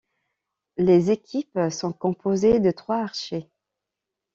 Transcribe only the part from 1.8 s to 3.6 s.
composées de trois archers.